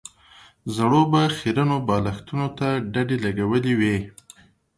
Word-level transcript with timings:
زړو 0.75 1.01
به 1.11 1.21
خيرنو 1.37 1.77
بالښتونو 1.87 2.47
ته 2.57 2.67
ډډې 2.93 3.17
لګولې 3.25 3.73
وې. 3.79 3.97